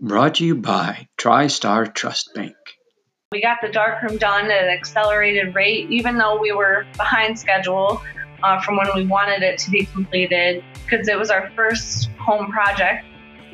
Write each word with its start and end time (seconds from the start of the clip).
Brought 0.00 0.36
to 0.36 0.44
you 0.44 0.54
by 0.54 1.08
Tri-Star 1.16 1.86
Trust 1.86 2.32
Bank. 2.32 2.54
We 3.32 3.42
got 3.42 3.58
the 3.60 3.68
darkroom 3.68 4.16
done 4.16 4.48
at 4.48 4.62
an 4.62 4.70
accelerated 4.70 5.56
rate, 5.56 5.90
even 5.90 6.16
though 6.16 6.40
we 6.40 6.52
were 6.52 6.86
behind 6.96 7.36
schedule 7.36 8.00
uh, 8.44 8.60
from 8.60 8.76
when 8.76 8.86
we 8.94 9.06
wanted 9.06 9.42
it 9.42 9.58
to 9.58 9.72
be 9.72 9.86
completed, 9.86 10.62
because 10.84 11.08
it 11.08 11.18
was 11.18 11.30
our 11.30 11.50
first 11.56 12.10
home 12.12 12.52
project. 12.52 13.06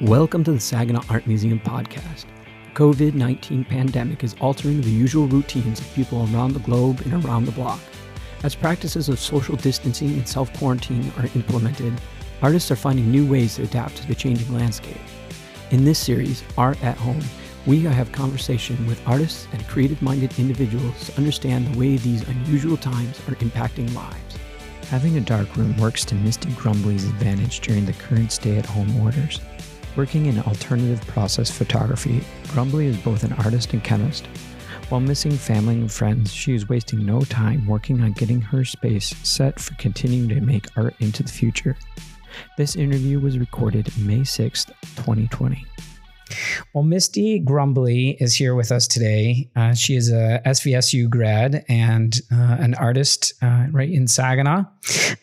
Welcome 0.03 0.45
to 0.45 0.53
the 0.53 0.61
Saginaw 0.61 1.05
Art 1.09 1.27
Museum 1.27 1.61
podcast. 1.61 2.27
COVID 2.75 3.15
19 3.15 3.65
pandemic 3.65 4.23
is 4.23 4.37
altering 4.39 4.83
the 4.83 4.91
usual 4.91 5.27
routines 5.27 5.81
of 5.81 5.91
people 5.95 6.29
around 6.31 6.53
the 6.53 6.61
globe 6.61 7.01
and 7.07 7.25
around 7.25 7.47
the 7.47 7.53
block. 7.53 7.81
As 8.43 8.55
practices 8.55 9.09
of 9.09 9.19
social 9.19 9.57
distancing 9.57 10.11
and 10.11 10.29
self 10.29 10.53
quarantine 10.59 11.11
are 11.17 11.31
implemented, 11.35 11.99
artists 12.43 12.71
are 12.71 12.77
finding 12.77 13.11
new 13.11 13.27
ways 13.27 13.57
to 13.57 13.63
adapt 13.63 13.97
to 13.97 14.07
the 14.07 14.15
changing 14.15 14.55
landscape. 14.55 15.01
In 15.71 15.85
this 15.85 15.99
series, 15.99 16.45
Art 16.59 16.83
at 16.85 16.99
Home, 16.99 17.23
we 17.67 17.81
have 17.81 18.13
conversation 18.13 18.87
with 18.87 19.01
artists 19.09 19.49
and 19.53 19.67
creative 19.67 20.03
minded 20.03 20.39
individuals 20.39 21.07
to 21.07 21.17
understand 21.17 21.67
the 21.67 21.79
way 21.79 21.97
these 21.97 22.29
unusual 22.29 22.77
times 22.77 23.19
are 23.21 23.35
impacting 23.37 23.93
lives. 23.95 24.37
Having 24.91 25.17
a 25.17 25.23
dark 25.23 25.57
room 25.57 25.75
works 25.79 26.05
to 26.05 26.15
Misty 26.15 26.51
Grumbley's 26.51 27.07
advantage 27.07 27.61
during 27.61 27.87
the 27.87 27.95
current 27.95 28.31
stay 28.31 28.59
at 28.59 28.67
home 28.67 28.95
orders. 29.01 29.41
Working 29.97 30.27
in 30.27 30.39
alternative 30.41 31.05
process 31.07 31.51
photography, 31.51 32.23
Grumbley 32.49 32.87
is 32.87 32.99
both 32.99 33.25
an 33.25 33.33
artist 33.33 33.73
and 33.73 33.83
chemist. 33.83 34.27
While 34.91 35.01
missing 35.01 35.33
family 35.33 35.77
and 35.77 35.91
friends, 35.91 36.33
she 36.33 36.55
is 36.55 36.69
wasting 36.69 37.07
no 37.07 37.23
time 37.23 37.67
working 37.67 38.03
on 38.03 38.13
getting 38.13 38.43
her 38.43 38.67
space 38.67 39.15
set 39.23 39.59
for 39.59 39.75
continuing 39.77 40.29
to 40.29 40.43
make 40.43 40.67
art 40.77 40.95
into 41.01 41.23
the 41.23 41.33
future. 41.33 41.75
This 42.57 42.77
interview 42.77 43.21
was 43.21 43.39
recorded 43.39 43.91
May 43.99 44.21
6th, 44.21 44.69
2020. 44.97 45.65
Well, 46.73 46.85
Misty 46.85 47.41
Grumbley 47.41 48.17
is 48.21 48.35
here 48.35 48.55
with 48.55 48.73
us 48.73 48.89
today. 48.89 49.51
Uh, 49.55 49.75
she 49.75 49.95
is 49.95 50.11
a 50.11 50.41
SVSU 50.47 51.09
grad 51.09 51.65
and 51.69 52.19
uh, 52.33 52.57
an 52.59 52.75
artist 52.75 53.35
uh, 53.43 53.67
right 53.71 53.91
in 53.91 54.07
Saginaw. 54.07 54.65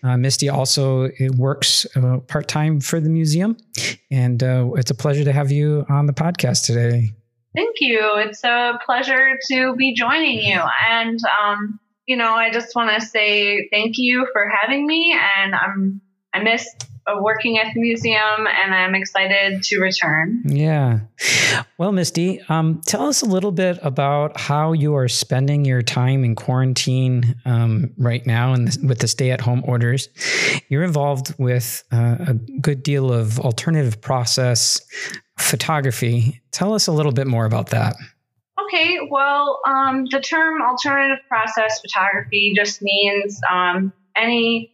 Uh, 0.03 0.17
Misty 0.17 0.49
also 0.49 1.09
works 1.37 1.85
uh, 1.95 2.19
part 2.19 2.47
time 2.47 2.79
for 2.79 2.99
the 2.99 3.09
museum, 3.09 3.57
and 4.09 4.43
uh, 4.43 4.69
it's 4.75 4.91
a 4.91 4.95
pleasure 4.95 5.23
to 5.23 5.31
have 5.31 5.51
you 5.51 5.85
on 5.89 6.05
the 6.05 6.13
podcast 6.13 6.65
today. 6.65 7.11
Thank 7.55 7.77
you. 7.81 8.11
It's 8.15 8.43
a 8.43 8.79
pleasure 8.85 9.37
to 9.49 9.75
be 9.75 9.93
joining 9.93 10.39
you. 10.39 10.61
And, 10.89 11.19
um, 11.41 11.79
you 12.05 12.15
know, 12.15 12.33
I 12.33 12.49
just 12.49 12.75
want 12.75 12.97
to 12.97 13.05
say 13.05 13.67
thank 13.71 13.97
you 13.97 14.25
for 14.31 14.49
having 14.61 14.87
me. 14.87 15.13
And 15.37 15.53
I'm 15.53 16.01
I 16.33 16.41
miss 16.41 16.65
working 17.19 17.57
at 17.57 17.73
the 17.73 17.81
museum 17.81 18.47
and 18.47 18.73
I'm 18.73 18.95
excited 18.95 19.63
to 19.63 19.79
return. 19.79 20.43
Yeah. 20.45 20.99
Well, 21.77 21.91
Misty, 21.91 22.41
um, 22.49 22.81
tell 22.85 23.07
us 23.07 23.21
a 23.21 23.25
little 23.25 23.51
bit 23.51 23.79
about 23.81 24.39
how 24.39 24.73
you 24.73 24.95
are 24.95 25.07
spending 25.07 25.65
your 25.65 25.81
time 25.81 26.23
in 26.23 26.35
quarantine 26.35 27.35
um, 27.45 27.93
right 27.97 28.25
now 28.25 28.53
and 28.53 28.75
with 28.87 28.99
the 28.99 29.07
stay 29.07 29.31
at 29.31 29.41
home 29.41 29.63
orders. 29.65 30.09
You're 30.69 30.83
involved 30.83 31.33
with 31.37 31.83
uh, 31.91 32.17
a 32.27 32.33
good 32.33 32.83
deal 32.83 33.11
of 33.11 33.39
alternative 33.39 33.99
process 34.01 34.81
photography. 35.37 36.41
Tell 36.51 36.73
us 36.73 36.87
a 36.87 36.91
little 36.91 37.11
bit 37.11 37.27
more 37.27 37.45
about 37.45 37.69
that. 37.69 37.95
Okay, 38.65 38.99
well, 39.09 39.59
um, 39.65 40.05
the 40.11 40.19
term 40.19 40.61
alternative 40.61 41.23
process 41.27 41.81
photography 41.81 42.53
just 42.55 42.81
means 42.81 43.39
um, 43.51 43.91
any 44.15 44.71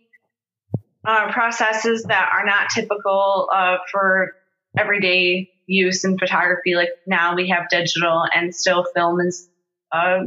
uh, 1.08 1.32
processes 1.32 2.04
that 2.04 2.30
are 2.34 2.46
not 2.46 2.68
typical 2.70 3.50
uh, 3.54 3.78
for 3.92 4.34
everyday 4.78 5.50
use 5.66 6.04
in 6.04 6.18
photography. 6.18 6.76
Like 6.76 6.90
now 7.08 7.36
we 7.36 7.50
have 7.50 7.70
digital 7.70 8.24
and 8.34 8.54
still 8.54 8.86
film 8.94 9.22
is 9.22 9.50
uh, 9.92 10.26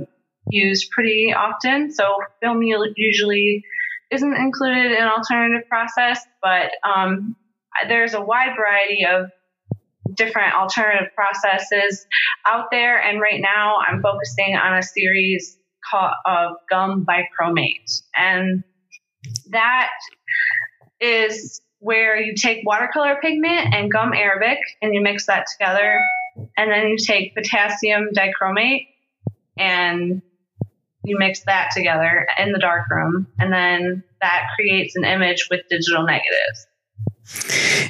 used 0.48 0.90
pretty 0.90 1.34
often. 1.36 1.92
So 1.92 2.16
film 2.40 2.62
usually 2.62 3.62
isn't 4.10 4.34
included 4.34 4.92
in 4.92 5.02
alternative 5.02 5.68
process, 5.68 6.20
but 6.42 6.70
um, 6.82 7.36
there's 7.88 8.14
a 8.14 8.20
wide 8.20 8.56
variety 8.56 9.04
of 9.04 9.30
different 10.14 10.54
alternative 10.54 11.08
processes 11.14 12.06
out 12.46 12.66
there. 12.70 13.00
And 13.00 13.20
right 13.20 13.40
now 13.40 13.76
I'm 13.86 14.02
focusing 14.02 14.56
on 14.56 14.78
a 14.78 14.82
series 14.82 15.58
called, 15.88 16.12
of 16.26 16.52
gum 16.68 17.06
bichromate. 17.06 18.02
And 18.16 18.64
that 19.50 19.90
is 21.00 21.60
where 21.78 22.20
you 22.20 22.34
take 22.34 22.58
watercolor 22.64 23.18
pigment 23.22 23.74
and 23.74 23.90
gum 23.90 24.12
arabic 24.12 24.58
and 24.82 24.94
you 24.94 25.00
mix 25.00 25.26
that 25.26 25.46
together. 25.52 25.98
And 26.56 26.70
then 26.70 26.88
you 26.88 26.96
take 26.98 27.34
potassium 27.34 28.10
dichromate 28.14 28.86
and 29.58 30.22
you 31.04 31.18
mix 31.18 31.40
that 31.44 31.70
together 31.74 32.26
in 32.38 32.52
the 32.52 32.58
darkroom. 32.58 33.26
And 33.38 33.52
then 33.52 34.04
that 34.20 34.44
creates 34.54 34.96
an 34.96 35.04
image 35.04 35.48
with 35.50 35.60
digital 35.68 36.04
negatives. 36.04 36.66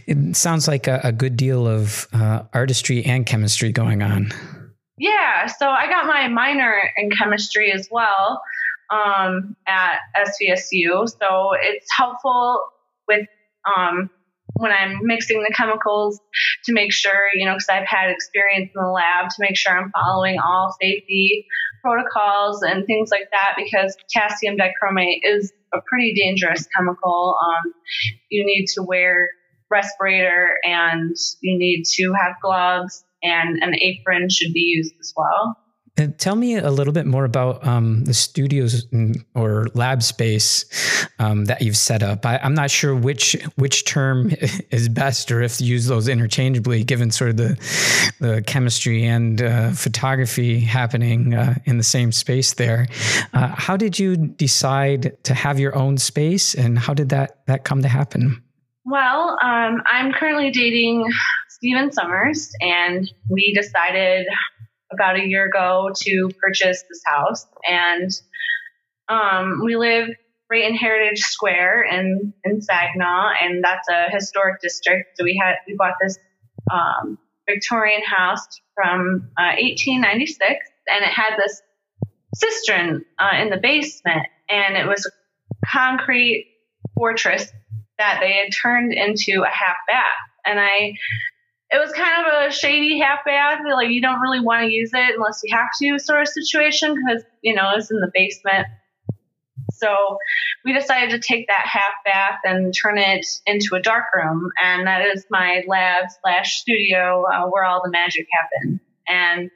It 0.06 0.36
sounds 0.36 0.68
like 0.68 0.86
a, 0.86 1.00
a 1.04 1.12
good 1.12 1.36
deal 1.36 1.66
of 1.66 2.06
uh, 2.12 2.44
artistry 2.52 3.04
and 3.04 3.26
chemistry 3.26 3.72
going 3.72 4.02
on. 4.02 4.32
Yeah. 4.98 5.46
So 5.46 5.68
I 5.68 5.86
got 5.88 6.06
my 6.06 6.28
minor 6.28 6.74
in 6.96 7.10
chemistry 7.10 7.72
as 7.72 7.88
well 7.90 8.40
um, 8.90 9.56
at 9.66 9.98
SVSU. 10.16 11.08
So 11.08 11.52
it's 11.60 11.86
helpful 11.96 12.60
with 13.10 13.26
um, 13.66 14.10
when 14.54 14.72
I'm 14.72 14.98
mixing 15.02 15.42
the 15.42 15.52
chemicals 15.54 16.20
to 16.64 16.72
make 16.72 16.92
sure, 16.92 17.28
you 17.34 17.46
know, 17.46 17.54
because 17.54 17.68
I've 17.70 17.86
had 17.86 18.10
experience 18.10 18.70
in 18.74 18.82
the 18.82 18.90
lab 18.90 19.30
to 19.30 19.36
make 19.38 19.56
sure 19.56 19.76
I'm 19.76 19.90
following 19.90 20.38
all 20.38 20.74
safety 20.80 21.46
protocols 21.82 22.62
and 22.62 22.86
things 22.86 23.10
like 23.10 23.30
that 23.30 23.54
because 23.56 23.96
potassium 24.12 24.56
dichromate 24.56 25.20
is 25.22 25.52
a 25.72 25.78
pretty 25.86 26.14
dangerous 26.14 26.66
chemical. 26.76 27.36
Um, 27.42 27.72
you 28.28 28.44
need 28.44 28.66
to 28.74 28.82
wear 28.82 29.30
respirator 29.70 30.56
and 30.64 31.16
you 31.40 31.58
need 31.58 31.84
to 31.84 32.12
have 32.12 32.34
gloves 32.42 33.04
and 33.22 33.62
an 33.62 33.74
apron 33.80 34.28
should 34.28 34.52
be 34.52 34.60
used 34.60 34.94
as 35.00 35.12
well. 35.16 35.56
And 36.00 36.18
tell 36.18 36.34
me 36.34 36.56
a 36.56 36.70
little 36.70 36.94
bit 36.94 37.04
more 37.04 37.26
about 37.26 37.66
um, 37.66 38.04
the 38.04 38.14
studios 38.14 38.86
or 39.34 39.66
lab 39.74 40.02
space 40.02 40.64
um, 41.18 41.44
that 41.44 41.60
you've 41.60 41.76
set 41.76 42.02
up. 42.02 42.24
I, 42.24 42.38
am 42.42 42.54
not 42.54 42.70
sure 42.70 42.96
which 42.96 43.36
which 43.56 43.84
term 43.84 44.32
is 44.70 44.88
best, 44.88 45.30
or 45.30 45.42
if 45.42 45.60
you 45.60 45.66
use 45.66 45.86
those 45.86 46.08
interchangeably, 46.08 46.84
given 46.84 47.10
sort 47.10 47.30
of 47.30 47.36
the 47.36 48.14
the 48.18 48.42
chemistry 48.46 49.04
and 49.04 49.42
uh, 49.42 49.72
photography 49.72 50.60
happening 50.60 51.34
uh, 51.34 51.56
in 51.66 51.76
the 51.76 51.84
same 51.84 52.12
space 52.12 52.54
there. 52.54 52.86
Uh, 53.34 53.48
how 53.48 53.76
did 53.76 53.98
you 53.98 54.16
decide 54.16 55.22
to 55.24 55.34
have 55.34 55.60
your 55.60 55.76
own 55.76 55.98
space, 55.98 56.54
and 56.54 56.78
how 56.78 56.94
did 56.94 57.10
that 57.10 57.44
that 57.44 57.64
come 57.64 57.82
to 57.82 57.88
happen? 57.88 58.42
Well, 58.86 59.36
um, 59.42 59.82
I'm 59.84 60.12
currently 60.14 60.50
dating 60.50 61.06
Steven 61.50 61.92
Summers, 61.92 62.50
and 62.62 63.12
we 63.28 63.52
decided 63.52 64.26
about 64.92 65.16
a 65.16 65.26
year 65.26 65.46
ago 65.46 65.90
to 65.94 66.30
purchase 66.40 66.82
this 66.88 67.02
house, 67.04 67.46
and 67.68 68.10
um, 69.08 69.60
we 69.64 69.76
live 69.76 70.08
right 70.50 70.64
in 70.64 70.74
Heritage 70.74 71.20
Square 71.20 71.84
in 71.84 72.32
in 72.44 72.60
Saginaw, 72.60 73.32
and 73.42 73.62
that's 73.62 73.88
a 73.88 74.10
historic 74.10 74.60
district. 74.60 75.16
So 75.16 75.24
we 75.24 75.40
had 75.42 75.56
we 75.66 75.74
bought 75.76 75.94
this 76.02 76.18
um, 76.72 77.18
Victorian 77.48 78.02
house 78.04 78.46
from 78.74 79.30
uh, 79.38 79.56
1896, 79.58 80.40
and 80.88 81.04
it 81.04 81.10
had 81.10 81.36
this 81.36 81.62
cistern 82.34 83.04
uh, 83.18 83.40
in 83.40 83.50
the 83.50 83.58
basement, 83.58 84.26
and 84.48 84.76
it 84.76 84.86
was 84.86 85.06
a 85.06 85.66
concrete 85.66 86.46
fortress 86.94 87.50
that 87.98 88.18
they 88.20 88.32
had 88.32 88.52
turned 88.52 88.92
into 88.92 89.42
a 89.42 89.50
half 89.50 89.76
bath. 89.86 90.04
And 90.44 90.58
I 90.58 90.94
it 91.70 91.78
was 91.78 91.92
kind 91.92 92.26
of 92.26 92.48
a 92.48 92.52
shady 92.52 92.98
half 92.98 93.24
bath. 93.24 93.60
Like 93.64 93.90
you 93.90 94.02
don't 94.02 94.20
really 94.20 94.40
want 94.40 94.64
to 94.64 94.72
use 94.72 94.90
it 94.92 95.14
unless 95.14 95.40
you 95.44 95.56
have 95.56 95.68
to, 95.80 95.98
sort 95.98 96.22
of 96.22 96.28
situation, 96.28 96.94
because 96.94 97.22
you 97.42 97.54
know 97.54 97.70
it's 97.76 97.90
in 97.90 97.98
the 98.00 98.10
basement. 98.12 98.66
So 99.74 100.18
we 100.64 100.72
decided 100.72 101.10
to 101.10 101.20
take 101.20 101.46
that 101.46 101.64
half 101.64 101.92
bath 102.04 102.40
and 102.44 102.74
turn 102.74 102.98
it 102.98 103.24
into 103.46 103.76
a 103.76 103.80
dark 103.80 104.06
room, 104.14 104.50
and 104.62 104.86
that 104.86 105.06
is 105.14 105.24
my 105.30 105.62
lab 105.68 106.06
slash 106.22 106.60
studio 106.60 107.24
uh, 107.32 107.46
where 107.46 107.64
all 107.64 107.80
the 107.84 107.90
magic 107.90 108.26
happens. 108.32 108.80
And 109.08 109.50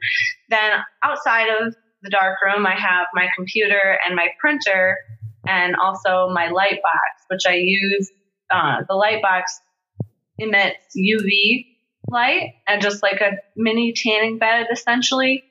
then 0.49 0.71
outside 1.03 1.47
of 1.49 1.75
the 2.01 2.09
dark 2.09 2.37
room, 2.43 2.65
I 2.65 2.75
have 2.75 3.07
my 3.13 3.27
computer 3.35 3.99
and 4.05 4.15
my 4.15 4.29
printer, 4.39 4.97
and 5.45 5.75
also 5.75 6.29
my 6.33 6.47
light 6.47 6.81
box, 6.81 7.25
which 7.27 7.45
I 7.45 7.55
use. 7.55 8.09
Uh, 8.49 8.83
the 8.87 8.95
light 8.95 9.21
box 9.21 9.59
emits 10.37 10.95
UV 10.95 11.74
light 12.09 12.53
and 12.67 12.81
just 12.81 13.03
like 13.03 13.21
a 13.21 13.31
mini 13.55 13.93
tanning 13.93 14.37
bed 14.37 14.67
essentially. 14.71 15.43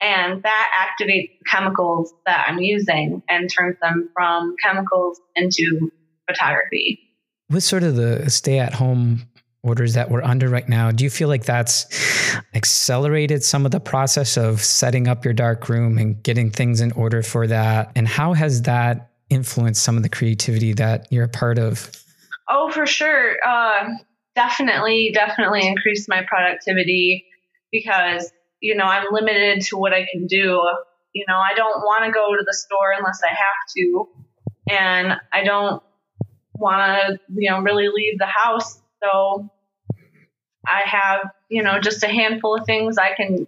And 0.00 0.42
that 0.44 0.88
activates 1.00 1.30
chemicals 1.50 2.12
that 2.24 2.46
I'm 2.48 2.58
using 2.58 3.22
and 3.28 3.50
turns 3.52 3.76
them 3.82 4.10
from 4.14 4.54
chemicals 4.62 5.20
into 5.34 5.90
photography. 6.28 7.00
What's 7.48 7.66
sort 7.66 7.82
of 7.82 7.96
the 7.96 8.30
stay 8.30 8.58
at 8.58 8.74
home 8.74 9.28
orders 9.62 9.94
that 9.94 10.10
we're 10.10 10.22
under 10.22 10.48
right 10.48 10.68
now. 10.68 10.90
Do 10.90 11.04
you 11.04 11.10
feel 11.10 11.28
like 11.28 11.44
that's 11.44 11.86
accelerated 12.54 13.42
some 13.42 13.64
of 13.64 13.72
the 13.72 13.80
process 13.80 14.36
of 14.36 14.62
setting 14.62 15.08
up 15.08 15.24
your 15.24 15.34
dark 15.34 15.68
room 15.68 15.98
and 15.98 16.22
getting 16.22 16.50
things 16.50 16.80
in 16.80 16.92
order 16.92 17.22
for 17.22 17.46
that? 17.46 17.90
And 17.94 18.06
how 18.06 18.32
has 18.34 18.62
that 18.62 19.10
influenced 19.30 19.82
some 19.82 19.96
of 19.96 20.02
the 20.02 20.08
creativity 20.08 20.72
that 20.74 21.06
you're 21.10 21.24
a 21.24 21.28
part 21.28 21.58
of? 21.58 21.90
Oh, 22.48 22.70
for 22.70 22.86
sure. 22.86 23.36
Uh, 23.46 23.88
definitely, 24.38 25.10
definitely 25.12 25.66
increased 25.66 26.08
my 26.08 26.22
productivity 26.28 27.24
because, 27.72 28.30
you 28.60 28.76
know, 28.76 28.84
I'm 28.84 29.12
limited 29.12 29.62
to 29.62 29.76
what 29.76 29.92
I 29.92 30.06
can 30.10 30.28
do. 30.28 30.62
You 31.12 31.24
know, 31.26 31.36
I 31.36 31.54
don't 31.56 31.80
want 31.80 32.04
to 32.04 32.12
go 32.12 32.36
to 32.36 32.44
the 32.46 32.54
store 32.54 32.92
unless 32.96 33.20
I 33.24 33.30
have 33.30 33.60
to. 33.76 34.08
And 34.70 35.12
I 35.32 35.42
don't 35.42 35.82
want 36.54 36.80
to, 36.80 37.18
you 37.34 37.50
know, 37.50 37.60
really 37.62 37.88
leave 37.88 38.18
the 38.18 38.26
house. 38.26 38.80
So 39.02 39.50
I 40.64 40.82
have, 40.84 41.30
you 41.48 41.64
know, 41.64 41.80
just 41.80 42.04
a 42.04 42.08
handful 42.08 42.58
of 42.58 42.64
things 42.64 42.96
I 42.96 43.14
can 43.16 43.44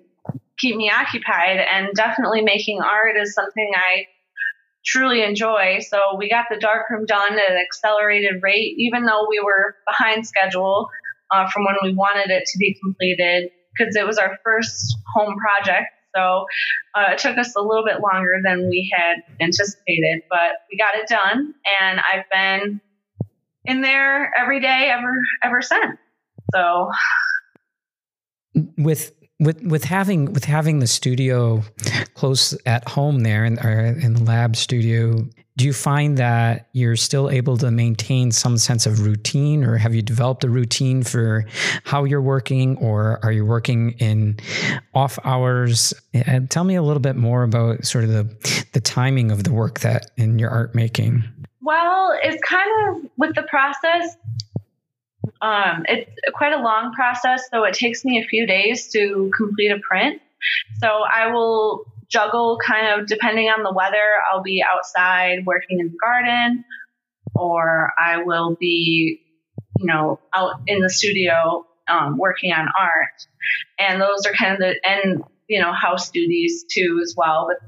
keep 0.58 0.74
me 0.74 0.90
occupied. 0.90 1.58
And 1.58 1.94
definitely 1.94 2.42
making 2.42 2.80
art 2.82 3.16
is 3.16 3.32
something 3.32 3.70
I 3.76 4.06
truly 4.84 5.22
enjoy. 5.22 5.78
So 5.80 5.98
we 6.16 6.28
got 6.28 6.46
the 6.50 6.56
darkroom 6.58 7.06
done 7.06 7.32
at 7.32 7.50
an 7.50 7.58
accelerated 7.58 8.42
rate, 8.42 8.74
even 8.78 9.04
though 9.04 9.26
we 9.28 9.40
were 9.40 9.76
behind 9.88 10.26
schedule 10.26 10.88
uh, 11.30 11.48
from 11.50 11.64
when 11.64 11.76
we 11.82 11.94
wanted 11.94 12.30
it 12.30 12.44
to 12.46 12.58
be 12.58 12.76
completed, 12.82 13.50
because 13.76 13.94
it 13.94 14.06
was 14.06 14.18
our 14.18 14.38
first 14.42 14.96
home 15.14 15.36
project. 15.36 15.86
So 16.16 16.46
uh, 16.94 17.12
it 17.12 17.18
took 17.18 17.38
us 17.38 17.54
a 17.56 17.60
little 17.60 17.84
bit 17.84 18.00
longer 18.00 18.40
than 18.44 18.68
we 18.68 18.92
had 18.92 19.18
anticipated, 19.40 20.22
but 20.28 20.52
we 20.70 20.76
got 20.76 20.96
it 20.96 21.08
done, 21.08 21.54
and 21.80 22.00
I've 22.00 22.24
been 22.32 22.80
in 23.64 23.80
there 23.80 24.32
every 24.36 24.60
day 24.60 24.90
ever 24.90 25.12
ever 25.44 25.62
since. 25.62 25.98
So 26.52 26.90
with 28.76 29.12
with 29.40 29.60
with 29.62 29.84
having 29.84 30.32
with 30.32 30.44
having 30.44 30.78
the 30.78 30.86
studio 30.86 31.64
close 32.14 32.56
at 32.66 32.86
home 32.88 33.20
there 33.20 33.44
in, 33.44 33.58
in 33.58 34.14
the 34.14 34.22
lab 34.22 34.54
studio 34.54 35.26
do 35.60 35.66
you 35.66 35.72
find 35.74 36.16
that 36.16 36.68
you're 36.72 36.96
still 36.96 37.28
able 37.28 37.58
to 37.58 37.70
maintain 37.70 38.32
some 38.32 38.56
sense 38.56 38.86
of 38.86 39.04
routine 39.04 39.62
or 39.62 39.76
have 39.76 39.94
you 39.94 40.00
developed 40.00 40.42
a 40.42 40.48
routine 40.48 41.02
for 41.02 41.44
how 41.84 42.04
you're 42.04 42.22
working 42.22 42.78
or 42.78 43.18
are 43.22 43.30
you 43.30 43.44
working 43.44 43.90
in 43.98 44.38
off 44.94 45.18
hours? 45.22 45.92
And 46.14 46.50
tell 46.50 46.64
me 46.64 46.76
a 46.76 46.82
little 46.82 47.02
bit 47.02 47.14
more 47.14 47.42
about 47.42 47.84
sort 47.84 48.04
of 48.04 48.10
the 48.10 48.66
the 48.72 48.80
timing 48.80 49.30
of 49.30 49.44
the 49.44 49.52
work 49.52 49.80
that 49.80 50.12
in 50.16 50.38
your 50.38 50.48
art 50.48 50.74
making. 50.74 51.24
Well 51.60 52.18
it's 52.22 52.42
kind 52.42 52.70
of 52.88 53.10
with 53.18 53.34
the 53.34 53.42
process 53.42 54.16
um, 55.42 55.84
it's 55.88 56.10
quite 56.34 56.52
a 56.52 56.62
long 56.62 56.92
process, 56.92 57.48
so 57.50 57.64
it 57.64 57.74
takes 57.74 58.04
me 58.04 58.22
a 58.22 58.26
few 58.26 58.46
days 58.46 58.88
to 58.92 59.30
complete 59.36 59.70
a 59.70 59.78
print. 59.88 60.20
So 60.80 60.88
I 60.88 61.32
will 61.32 61.84
juggle 62.08 62.58
kind 62.66 63.00
of 63.00 63.06
depending 63.06 63.48
on 63.48 63.62
the 63.62 63.72
weather. 63.72 64.08
I'll 64.30 64.42
be 64.42 64.62
outside 64.62 65.46
working 65.46 65.80
in 65.80 65.88
the 65.88 65.98
garden, 66.02 66.64
or 67.34 67.92
I 67.98 68.22
will 68.22 68.56
be, 68.58 69.20
you 69.78 69.86
know, 69.86 70.18
out 70.34 70.60
in 70.66 70.80
the 70.80 70.90
studio 70.90 71.66
um, 71.88 72.18
working 72.18 72.52
on 72.52 72.68
art. 72.78 73.26
And 73.78 74.00
those 74.00 74.26
are 74.26 74.32
kind 74.32 74.54
of 74.54 74.58
the, 74.58 74.74
and, 74.84 75.22
you 75.48 75.60
know, 75.60 75.72
house 75.72 76.10
duties 76.10 76.64
too 76.70 77.00
as 77.02 77.14
well. 77.16 77.48
But 77.48 77.66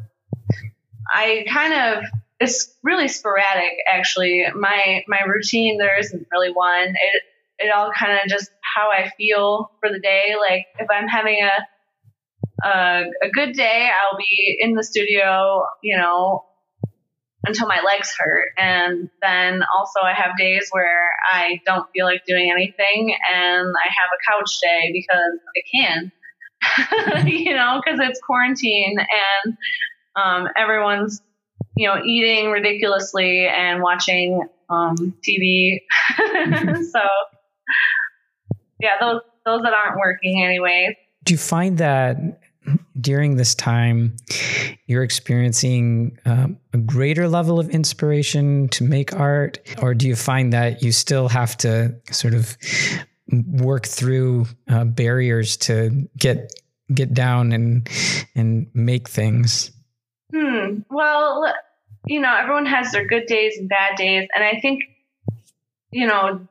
I 1.10 1.44
kind 1.48 1.72
of, 1.72 2.04
it's 2.40 2.74
really 2.82 3.08
sporadic 3.08 3.72
actually. 3.86 4.44
My, 4.54 5.04
my 5.08 5.22
routine, 5.22 5.78
there 5.78 5.98
isn't 5.98 6.26
really 6.32 6.52
one. 6.52 6.88
It, 6.88 7.22
it 7.62 7.70
all 7.70 7.90
kind 7.98 8.12
of 8.12 8.28
just 8.28 8.50
how 8.74 8.90
I 8.90 9.10
feel 9.16 9.70
for 9.80 9.90
the 9.90 10.00
day. 10.00 10.34
Like 10.38 10.66
if 10.78 10.88
I'm 10.90 11.08
having 11.08 11.38
a, 11.42 12.66
a 12.66 13.04
a 13.22 13.30
good 13.32 13.54
day, 13.54 13.88
I'll 13.90 14.18
be 14.18 14.58
in 14.60 14.74
the 14.74 14.84
studio, 14.84 15.64
you 15.82 15.96
know, 15.96 16.44
until 17.44 17.66
my 17.66 17.80
legs 17.84 18.12
hurt. 18.18 18.48
And 18.56 19.10
then 19.20 19.62
also 19.76 20.00
I 20.04 20.12
have 20.14 20.36
days 20.36 20.68
where 20.70 21.10
I 21.32 21.60
don't 21.66 21.86
feel 21.94 22.06
like 22.06 22.24
doing 22.26 22.50
anything 22.52 23.14
and 23.32 23.66
I 23.66 23.88
have 23.88 24.10
a 24.12 24.30
couch 24.30 24.58
day 24.62 24.92
because 24.92 25.40
I 25.56 27.20
can, 27.20 27.26
you 27.26 27.54
know, 27.54 27.80
because 27.84 28.00
it's 28.00 28.20
quarantine 28.24 28.96
and 28.98 29.56
um, 30.14 30.48
everyone's, 30.56 31.20
you 31.76 31.88
know, 31.88 32.00
eating 32.04 32.50
ridiculously 32.50 33.46
and 33.46 33.82
watching 33.82 34.46
um, 34.68 35.14
TV. 35.28 35.80
so 36.90 37.00
yeah, 38.82 38.90
those 39.00 39.20
those 39.46 39.62
that 39.62 39.72
aren't 39.72 39.98
working 39.98 40.42
anyway. 40.42 40.96
Do 41.24 41.34
you 41.34 41.38
find 41.38 41.78
that 41.78 42.16
during 43.00 43.36
this 43.36 43.54
time 43.54 44.16
you're 44.86 45.02
experiencing 45.02 46.18
um, 46.26 46.58
a 46.72 46.78
greater 46.78 47.28
level 47.28 47.58
of 47.58 47.68
inspiration 47.70 48.68
to 48.68 48.84
make 48.84 49.14
art, 49.14 49.58
or 49.80 49.94
do 49.94 50.06
you 50.06 50.16
find 50.16 50.52
that 50.52 50.82
you 50.82 50.92
still 50.92 51.28
have 51.28 51.56
to 51.58 51.94
sort 52.10 52.34
of 52.34 52.56
work 53.46 53.86
through 53.86 54.46
uh, 54.68 54.84
barriers 54.84 55.56
to 55.56 56.08
get 56.18 56.52
get 56.92 57.14
down 57.14 57.52
and 57.52 57.88
and 58.34 58.66
make 58.74 59.08
things? 59.08 59.70
Hmm. 60.34 60.80
Well, 60.90 61.52
you 62.06 62.20
know, 62.20 62.34
everyone 62.34 62.66
has 62.66 62.92
their 62.92 63.06
good 63.06 63.26
days 63.26 63.56
and 63.58 63.68
bad 63.68 63.96
days, 63.96 64.28
and 64.34 64.44
I 64.44 64.60
think 64.60 64.82
you 65.90 66.06
know 66.06 66.46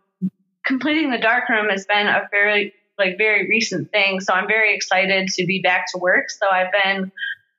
completing 0.66 1.12
the 1.12 1.18
darkroom 1.18 1.70
has 1.70 1.86
been 1.86 2.08
a 2.08 2.28
very 2.32 2.74
like 2.98 3.18
very 3.18 3.48
recent 3.50 3.92
thing. 3.92 4.20
So 4.20 4.34
I'm 4.34 4.48
very 4.48 4.76
excited 4.76 5.28
to 5.30 5.46
be 5.46 5.62
back 5.62 5.86
to 5.94 6.00
work. 6.00 6.30
So 6.30 6.48
I've 6.50 6.72
been 6.72 7.12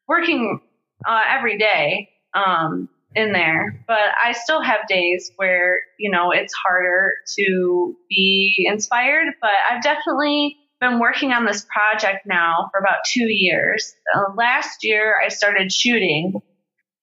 working 0.06 0.60
uh, 1.06 1.22
every 1.28 1.58
day 1.58 2.10
um, 2.34 2.88
in 3.14 3.32
there, 3.32 3.84
but 3.87 3.99
I 4.25 4.32
still 4.32 4.62
have 4.62 4.87
days 4.88 5.32
where 5.37 5.81
you 5.99 6.10
know 6.10 6.31
it's 6.31 6.54
harder 6.54 7.12
to 7.38 7.96
be 8.08 8.66
inspired. 8.69 9.34
But 9.40 9.50
I've 9.70 9.82
definitely 9.82 10.56
been 10.81 10.99
working 10.99 11.32
on 11.32 11.44
this 11.44 11.64
project 11.64 12.26
now 12.26 12.69
for 12.72 12.81
about 12.81 12.99
two 13.06 13.26
years. 13.28 13.94
Uh, 14.14 14.32
last 14.37 14.78
year 14.82 15.14
I 15.25 15.28
started 15.28 15.72
shooting, 15.72 16.40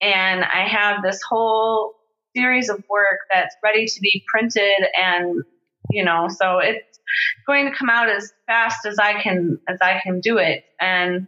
and 0.01 0.43
I 0.43 0.67
have 0.67 1.03
this 1.03 1.19
whole 1.27 1.95
series 2.35 2.69
of 2.69 2.83
work 2.89 3.19
that's 3.31 3.55
ready 3.63 3.85
to 3.85 3.99
be 4.01 4.23
printed 4.31 4.85
and 4.97 5.43
you 5.89 6.03
know, 6.03 6.27
so 6.29 6.59
it's 6.59 6.99
going 7.47 7.69
to 7.69 7.75
come 7.75 7.89
out 7.89 8.09
as 8.09 8.31
fast 8.47 8.85
as 8.85 8.97
I 8.99 9.21
can 9.21 9.59
as 9.67 9.79
I 9.81 9.99
can 10.03 10.19
do 10.19 10.37
it. 10.37 10.63
And 10.79 11.27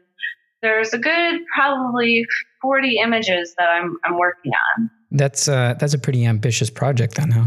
there's 0.61 0.93
a 0.93 0.99
good 0.99 1.41
probably 1.55 2.25
40 2.61 2.97
images 2.97 3.55
that 3.57 3.69
I'm 3.69 3.97
I'm 4.05 4.17
working 4.17 4.51
on. 4.77 4.89
That's 5.11 5.47
uh 5.47 5.75
that's 5.79 5.93
a 5.93 5.99
pretty 5.99 6.25
ambitious 6.25 6.69
project 6.69 7.15
then, 7.15 7.31
huh? 7.31 7.45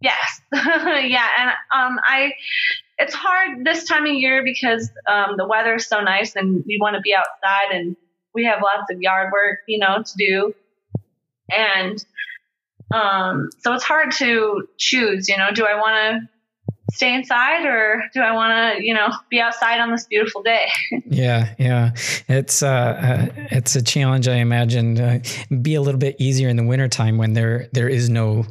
Yes. 0.00 0.40
yeah, 0.52 1.28
and 1.38 1.50
um 1.74 1.98
I 2.04 2.32
it's 2.98 3.14
hard 3.14 3.64
this 3.64 3.84
time 3.84 4.06
of 4.06 4.12
year 4.12 4.42
because 4.44 4.90
um 5.08 5.34
the 5.36 5.46
weather 5.46 5.74
is 5.74 5.86
so 5.86 6.00
nice 6.00 6.36
and 6.36 6.64
we 6.66 6.78
want 6.80 6.94
to 6.96 7.00
be 7.00 7.14
outside 7.14 7.74
and 7.76 7.96
we 8.34 8.44
have 8.44 8.60
lots 8.62 8.90
of 8.90 9.00
yard 9.00 9.30
work, 9.32 9.58
you 9.66 9.78
know, 9.78 10.02
to 10.02 10.12
do. 10.16 10.54
And 11.50 12.04
um, 12.90 13.50
so 13.58 13.72
it's 13.74 13.84
hard 13.84 14.12
to 14.12 14.68
choose, 14.78 15.28
you 15.28 15.36
know, 15.36 15.50
do 15.52 15.64
I 15.64 15.74
want 15.76 16.22
to 16.22 16.28
stay 16.92 17.14
inside 17.14 17.66
or 17.66 18.02
do 18.12 18.20
I 18.20 18.32
want 18.32 18.78
to, 18.78 18.84
you 18.84 18.94
know, 18.94 19.08
be 19.30 19.40
outside 19.40 19.80
on 19.80 19.90
this 19.90 20.06
beautiful 20.06 20.42
day? 20.42 20.68
yeah, 21.06 21.54
yeah. 21.58 21.92
It's 22.28 22.62
uh, 22.62 22.68
uh, 22.68 23.26
it's 23.50 23.76
a 23.76 23.82
challenge 23.82 24.28
I 24.28 24.36
imagine. 24.36 25.00
Uh, 25.00 25.20
be 25.62 25.74
a 25.74 25.80
little 25.80 25.98
bit 25.98 26.16
easier 26.18 26.48
in 26.48 26.56
the 26.56 26.64
wintertime 26.64 27.18
when 27.18 27.32
there 27.32 27.68
there 27.72 27.88
is 27.88 28.08
no 28.08 28.44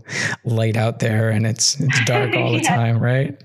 light 0.43 0.77
out 0.77 0.99
there 0.99 1.29
and 1.29 1.45
it's 1.45 1.79
it's 1.79 2.05
dark 2.05 2.35
all 2.35 2.53
the 2.53 2.61
time, 2.67 2.99
right? 2.99 3.41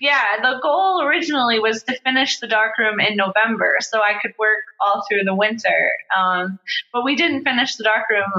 Yeah, 0.00 0.22
the 0.42 0.60
goal 0.62 1.02
originally 1.02 1.58
was 1.58 1.82
to 1.84 1.98
finish 2.00 2.38
the 2.38 2.46
dark 2.46 2.76
room 2.78 3.00
in 3.00 3.16
November 3.16 3.76
so 3.80 4.00
I 4.00 4.14
could 4.20 4.32
work 4.38 4.64
all 4.80 5.04
through 5.08 5.24
the 5.24 5.34
winter. 5.34 5.90
Um, 6.16 6.58
but 6.92 7.04
we 7.04 7.16
didn't 7.16 7.44
finish 7.44 7.76
the 7.76 7.84
dark 7.84 8.08
room 8.10 8.30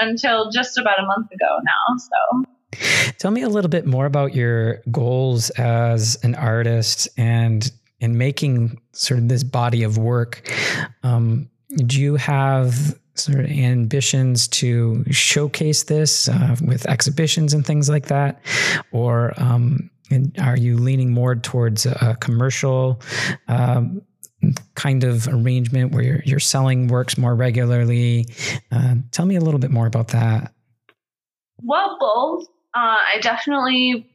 until 0.00 0.50
just 0.50 0.78
about 0.78 0.98
a 0.98 1.06
month 1.06 1.30
ago 1.30 1.58
now, 1.64 1.96
so 1.96 2.44
Tell 3.18 3.30
me 3.30 3.42
a 3.42 3.48
little 3.48 3.68
bit 3.68 3.86
more 3.86 4.06
about 4.06 4.34
your 4.34 4.82
goals 4.90 5.50
as 5.50 6.18
an 6.22 6.34
artist 6.34 7.08
and 7.16 7.70
in 8.00 8.18
making 8.18 8.80
sort 8.92 9.18
of 9.20 9.28
this 9.28 9.44
body 9.44 9.82
of 9.82 9.96
work. 9.96 10.50
Um, 11.02 11.48
do 11.76 12.00
you 12.00 12.16
have 12.16 12.98
sort 13.14 13.40
of 13.40 13.46
ambitions 13.46 14.48
to 14.48 15.04
showcase 15.10 15.84
this 15.84 16.28
uh, 16.28 16.56
with 16.62 16.86
exhibitions 16.86 17.54
and 17.54 17.64
things 17.64 17.88
like 17.88 18.06
that, 18.06 18.40
or 18.90 19.32
um, 19.36 19.90
are 20.40 20.56
you 20.56 20.76
leaning 20.76 21.12
more 21.12 21.36
towards 21.36 21.86
a 21.86 22.16
commercial? 22.20 23.00
Um, 23.48 24.02
kind 24.74 25.04
of 25.04 25.28
arrangement 25.28 25.92
where 25.92 26.02
you're, 26.02 26.22
you're 26.24 26.40
selling 26.40 26.88
works 26.88 27.16
more 27.16 27.34
regularly. 27.34 28.26
Uh, 28.72 28.96
tell 29.12 29.24
me 29.24 29.36
a 29.36 29.40
little 29.40 29.60
bit 29.60 29.70
more 29.70 29.86
about 29.86 30.08
that. 30.08 30.52
Well, 31.62 31.96
both. 32.00 32.48
Uh, 32.74 32.96
I 33.14 33.18
definitely 33.20 34.10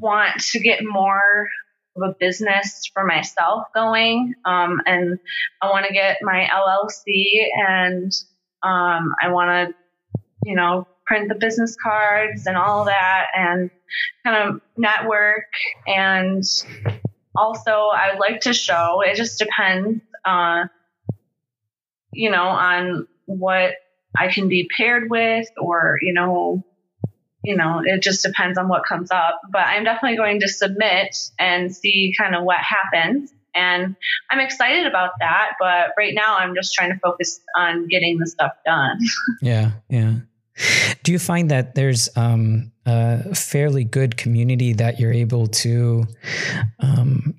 want 0.00 0.40
to 0.52 0.60
get 0.60 0.84
more 0.84 1.48
of 1.96 2.10
a 2.10 2.14
business 2.18 2.82
for 2.92 3.04
myself 3.04 3.64
going. 3.74 4.34
Um, 4.44 4.80
and 4.86 5.18
I 5.60 5.70
want 5.70 5.86
to 5.86 5.92
get 5.92 6.18
my 6.22 6.48
LLC 6.52 7.44
and 7.66 8.12
um, 8.62 9.14
I 9.22 9.30
want 9.30 9.70
to, 9.70 10.20
you 10.44 10.54
know, 10.54 10.86
print 11.06 11.28
the 11.28 11.34
business 11.34 11.76
cards 11.82 12.46
and 12.46 12.56
all 12.56 12.84
that 12.84 13.26
and 13.34 13.70
kind 14.24 14.48
of 14.48 14.60
network. 14.76 15.46
And 15.86 16.44
also, 17.34 17.70
I 17.70 18.10
would 18.12 18.20
like 18.20 18.42
to 18.42 18.52
show, 18.52 19.02
it 19.04 19.16
just 19.16 19.38
depends, 19.38 20.02
uh, 20.24 20.64
you 22.12 22.30
know, 22.30 22.44
on 22.44 23.08
what 23.26 23.72
I 24.16 24.28
can 24.28 24.48
be 24.48 24.68
paired 24.76 25.10
with 25.10 25.48
or, 25.60 25.98
you 26.02 26.12
know, 26.12 26.64
you 27.42 27.56
know, 27.56 27.82
it 27.84 28.02
just 28.02 28.22
depends 28.22 28.58
on 28.58 28.68
what 28.68 28.82
comes 28.84 29.10
up. 29.10 29.40
But 29.50 29.66
I'm 29.66 29.84
definitely 29.84 30.16
going 30.16 30.40
to 30.40 30.48
submit 30.48 31.16
and 31.38 31.74
see 31.74 32.14
kind 32.16 32.34
of 32.34 32.44
what 32.44 32.58
happens. 32.58 33.32
And 33.54 33.96
I'm 34.30 34.40
excited 34.40 34.86
about 34.86 35.12
that. 35.20 35.52
But 35.58 35.90
right 35.96 36.14
now, 36.14 36.36
I'm 36.36 36.54
just 36.54 36.74
trying 36.74 36.92
to 36.92 36.98
focus 36.98 37.40
on 37.56 37.88
getting 37.88 38.18
the 38.18 38.26
stuff 38.26 38.52
done. 38.64 38.98
yeah. 39.42 39.72
Yeah. 39.88 40.14
Do 41.04 41.12
you 41.12 41.18
find 41.18 41.50
that 41.50 41.74
there's 41.74 42.08
um, 42.16 42.72
a 42.84 43.34
fairly 43.34 43.84
good 43.84 44.16
community 44.16 44.72
that 44.74 44.98
you're 44.98 45.12
able 45.12 45.46
to 45.46 46.04
um, 46.80 47.38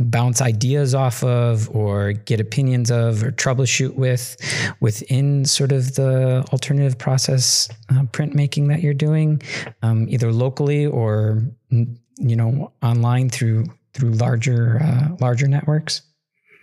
bounce 0.00 0.40
ideas 0.40 0.94
off 0.94 1.24
of 1.24 1.68
or 1.74 2.12
get 2.12 2.40
opinions 2.40 2.90
of 2.90 3.22
or 3.22 3.32
troubleshoot 3.32 3.94
with 3.94 4.36
within 4.80 5.44
sort 5.44 5.72
of 5.72 5.94
the 5.96 6.44
alternative 6.52 6.96
process 6.96 7.68
uh, 7.90 8.02
printmaking 8.12 8.68
that 8.68 8.82
you're 8.82 8.94
doing 8.94 9.42
um, 9.82 10.06
either 10.08 10.32
locally 10.32 10.86
or 10.86 11.42
you 11.70 12.36
know 12.36 12.72
online 12.82 13.28
through 13.28 13.64
through 13.94 14.10
larger 14.10 14.80
uh, 14.82 15.16
larger 15.20 15.48
networks? 15.48 16.02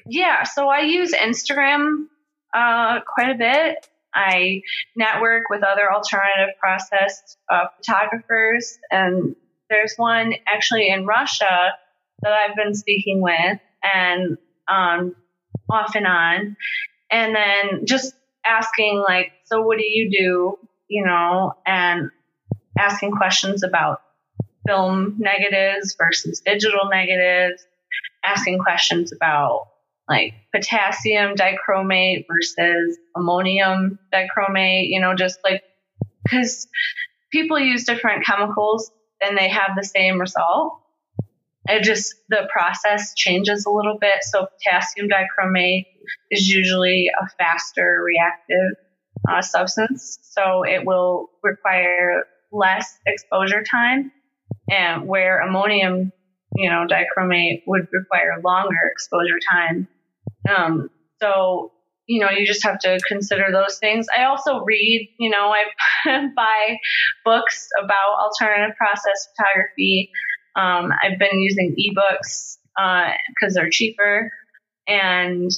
Yeah 0.08 0.44
so 0.44 0.70
i 0.70 0.80
use 0.80 1.14
instagram 1.14 2.08
uh, 2.54 3.00
quite 3.02 3.30
a 3.30 3.38
bit. 3.38 3.88
I 4.14 4.62
network 4.96 5.44
with 5.50 5.64
other 5.64 5.92
alternative 5.92 6.56
process 6.60 7.38
uh, 7.50 7.66
photographers 7.78 8.78
and 8.92 9.36
there's 9.70 9.94
one 9.96 10.34
actually 10.46 10.90
in 10.90 11.06
russia 11.06 11.72
that 12.22 12.32
I've 12.32 12.56
been 12.56 12.74
speaking 12.74 13.22
with 13.22 13.60
and 13.84 14.38
um, 14.68 15.16
off 15.70 15.96
and 15.96 16.08
on. 16.08 16.56
And 17.12 17.36
then 17.36 17.86
just 17.86 18.14
asking, 18.46 19.04
like, 19.06 19.32
so 19.46 19.62
what 19.62 19.78
do 19.78 19.86
you 19.86 20.10
do? 20.10 20.68
You 20.88 21.06
know, 21.06 21.54
and 21.66 22.12
asking 22.78 23.12
questions 23.12 23.64
about 23.64 24.02
film 24.66 25.16
negatives 25.20 25.96
versus 25.98 26.42
digital 26.42 26.90
negatives, 26.90 27.66
asking 28.24 28.60
questions 28.60 29.12
about 29.12 29.68
like 30.10 30.34
potassium 30.54 31.36
dichromate 31.36 32.26
versus 32.28 32.98
ammonium 33.16 33.98
dichromate, 34.14 34.90
you 34.90 35.00
know, 35.00 35.16
just 35.16 35.40
like 35.44 35.64
because 36.24 36.68
people 37.32 37.60
use 37.60 37.86
different 37.86 38.26
chemicals 38.26 38.92
and 39.22 39.38
they 39.38 39.50
have 39.50 39.72
the 39.76 39.84
same 39.84 40.20
result 40.20 40.81
it 41.66 41.84
just 41.84 42.16
the 42.30 42.48
process 42.52 43.14
changes 43.16 43.66
a 43.66 43.72
little 43.72 43.98
bit. 44.00 44.16
So 44.22 44.48
potassium 44.48 45.08
dichromate 45.10 45.86
is 46.30 46.48
usually 46.48 47.10
a 47.20 47.28
faster 47.38 48.04
reactive 48.04 48.78
uh, 49.30 49.42
substance, 49.42 50.20
so 50.24 50.64
it 50.64 50.86
will 50.86 51.30
require 51.44 52.24
less 52.52 52.98
exposure 53.06 53.64
time, 53.64 54.12
and 54.70 55.08
where 55.08 55.40
ammonium, 55.42 56.12
you 56.56 56.70
know, 56.70 56.88
dichromate 56.90 57.62
would 57.68 57.88
require 57.94 58.42
longer 58.44 58.92
exposure 58.92 59.40
time. 59.52 59.88
Um, 60.50 60.90
so 61.22 61.72
you 62.12 62.20
know, 62.20 62.30
you 62.30 62.46
just 62.46 62.64
have 62.66 62.78
to 62.80 63.00
consider 63.08 63.46
those 63.54 63.78
things. 63.80 64.08
I 64.16 64.26
also 64.26 64.60
read, 64.66 65.10
you 65.18 65.30
know, 65.30 65.54
I 65.54 66.28
buy 66.36 66.78
books 67.24 67.70
about 67.82 68.20
alternative 68.20 68.76
process 68.76 69.30
photography. 69.38 70.12
Um, 70.56 70.92
I've 71.04 71.20
been 71.20 71.40
using 71.40 71.76
ebooks 71.80 72.58
because 72.76 73.56
uh, 73.56 73.62
they're 73.62 73.70
cheaper, 73.70 74.32
and 74.88 75.52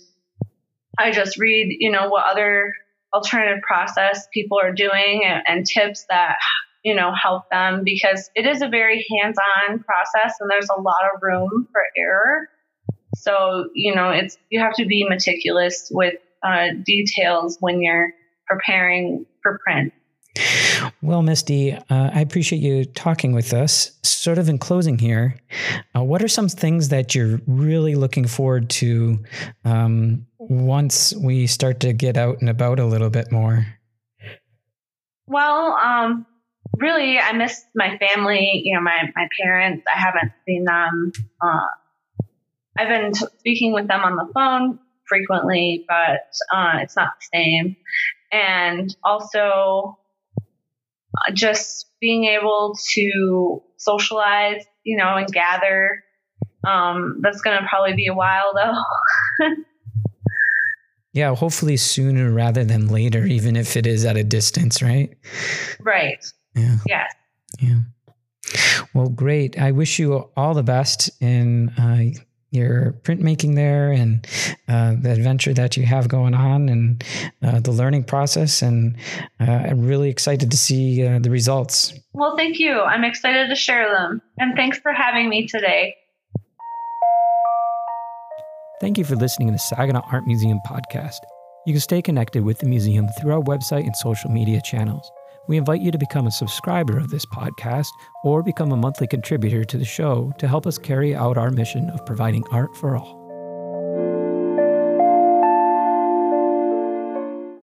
I 0.97 1.11
just 1.11 1.37
read, 1.37 1.75
you 1.79 1.91
know, 1.91 2.09
what 2.09 2.25
other 2.29 2.73
alternative 3.13 3.61
process 3.61 4.27
people 4.33 4.59
are 4.61 4.71
doing 4.71 5.23
and, 5.25 5.43
and 5.47 5.65
tips 5.65 6.05
that 6.09 6.37
you 6.83 6.95
know 6.95 7.13
help 7.13 7.49
them 7.49 7.83
because 7.83 8.29
it 8.35 8.45
is 8.45 8.61
a 8.61 8.67
very 8.67 9.05
hands-on 9.11 9.79
process 9.83 10.35
and 10.39 10.49
there's 10.49 10.69
a 10.69 10.81
lot 10.81 11.03
of 11.13 11.21
room 11.21 11.67
for 11.71 11.81
error. 11.97 12.49
So 13.15 13.69
you 13.73 13.95
know, 13.95 14.09
it's 14.09 14.37
you 14.49 14.59
have 14.59 14.73
to 14.75 14.85
be 14.85 15.05
meticulous 15.07 15.89
with 15.91 16.15
uh, 16.43 16.69
details 16.83 17.57
when 17.59 17.81
you're 17.81 18.13
preparing 18.47 19.25
for 19.41 19.59
print. 19.63 19.93
Well, 21.03 21.21
Misty, 21.21 21.73
uh, 21.73 21.81
I 21.89 22.21
appreciate 22.21 22.61
you 22.61 22.85
talking 22.85 23.33
with 23.33 23.53
us. 23.53 23.91
Sort 24.03 24.37
of 24.37 24.47
in 24.47 24.57
closing 24.57 24.97
here, 24.97 25.35
uh, 25.93 26.01
what 26.01 26.23
are 26.23 26.29
some 26.29 26.47
things 26.47 26.87
that 26.89 27.13
you're 27.13 27.41
really 27.45 27.95
looking 27.95 28.25
forward 28.25 28.69
to 28.69 29.21
um, 29.65 30.25
once 30.37 31.13
we 31.17 31.45
start 31.45 31.81
to 31.81 31.91
get 31.91 32.15
out 32.15 32.39
and 32.39 32.49
about 32.49 32.79
a 32.79 32.85
little 32.85 33.09
bit 33.09 33.33
more? 33.33 33.65
Well, 35.27 35.73
um, 35.73 36.25
really, 36.77 37.19
I 37.19 37.33
miss 37.33 37.61
my 37.75 37.97
family. 37.97 38.61
You 38.63 38.75
know, 38.75 38.81
my 38.81 39.11
my 39.13 39.27
parents. 39.41 39.83
I 39.93 39.99
haven't 39.99 40.31
seen 40.45 40.63
them. 40.63 41.11
Uh, 41.41 41.65
I've 42.77 42.87
been 42.87 43.11
t- 43.11 43.25
speaking 43.39 43.73
with 43.73 43.89
them 43.89 44.05
on 44.05 44.15
the 44.15 44.31
phone 44.33 44.79
frequently, 45.05 45.83
but 45.85 46.21
uh, 46.55 46.77
it's 46.81 46.95
not 46.95 47.09
the 47.19 47.37
same. 47.37 47.75
And 48.31 48.95
also, 49.03 49.97
just 51.33 51.87
being 51.99 52.25
able 52.25 52.75
to 52.93 53.61
socialize, 53.77 54.63
you 54.83 54.97
know, 54.97 55.15
and 55.15 55.27
gather. 55.27 56.03
Um, 56.65 57.19
that's 57.21 57.41
going 57.41 57.59
to 57.59 57.67
probably 57.67 57.95
be 57.95 58.07
a 58.07 58.13
while 58.13 58.53
though. 58.55 59.45
yeah, 61.13 61.35
hopefully 61.35 61.77
sooner 61.77 62.31
rather 62.31 62.63
than 62.63 62.87
later, 62.87 63.25
even 63.25 63.55
if 63.55 63.75
it 63.75 63.85
is 63.85 64.05
at 64.05 64.17
a 64.17 64.23
distance, 64.23 64.81
right? 64.81 65.15
Right. 65.79 66.23
Yeah. 66.55 66.77
Yes. 66.87 67.13
Yeah. 67.59 67.79
Well, 68.93 69.09
great. 69.09 69.59
I 69.59 69.71
wish 69.71 69.99
you 69.99 70.29
all 70.35 70.53
the 70.53 70.63
best 70.63 71.09
in 71.21 71.69
uh, 71.69 72.19
your 72.53 72.93
printmaking 73.03 73.55
there 73.55 73.91
and 73.91 74.25
uh, 74.67 74.95
the 75.01 75.11
adventure 75.11 75.53
that 75.53 75.75
you 75.75 75.85
have 75.85 76.07
going 76.07 76.33
on 76.33 76.69
and 76.69 77.03
uh, 77.41 77.59
the 77.59 77.71
learning 77.71 78.03
process. 78.03 78.61
And 78.61 78.95
uh, 79.39 79.51
I'm 79.51 79.85
really 79.85 80.09
excited 80.09 80.51
to 80.51 80.57
see 80.57 81.05
uh, 81.05 81.19
the 81.19 81.31
results. 81.31 81.93
Well, 82.13 82.37
thank 82.37 82.59
you. 82.59 82.79
I'm 82.79 83.03
excited 83.03 83.49
to 83.49 83.55
share 83.55 83.89
them. 83.89 84.21
And 84.37 84.55
thanks 84.55 84.77
for 84.79 84.93
having 84.93 85.29
me 85.29 85.47
today. 85.47 85.95
Thank 88.79 88.97
you 88.97 89.05
for 89.05 89.15
listening 89.15 89.47
to 89.47 89.53
the 89.53 89.59
Saginaw 89.59 90.01
Art 90.11 90.27
Museum 90.27 90.59
podcast. 90.67 91.19
You 91.65 91.73
can 91.73 91.79
stay 91.79 92.01
connected 92.01 92.43
with 92.43 92.59
the 92.59 92.67
museum 92.67 93.07
through 93.19 93.33
our 93.33 93.41
website 93.41 93.85
and 93.85 93.95
social 93.95 94.29
media 94.29 94.61
channels. 94.61 95.09
We 95.47 95.57
invite 95.57 95.81
you 95.81 95.91
to 95.91 95.97
become 95.97 96.27
a 96.27 96.31
subscriber 96.31 96.97
of 96.97 97.09
this 97.09 97.25
podcast 97.25 97.89
or 98.23 98.43
become 98.43 98.71
a 98.71 98.77
monthly 98.77 99.07
contributor 99.07 99.65
to 99.65 99.77
the 99.77 99.85
show 99.85 100.31
to 100.39 100.47
help 100.47 100.65
us 100.65 100.77
carry 100.77 101.15
out 101.15 101.37
our 101.37 101.51
mission 101.51 101.89
of 101.89 102.05
providing 102.05 102.45
art 102.51 102.75
for 102.77 102.95
all. 102.95 103.22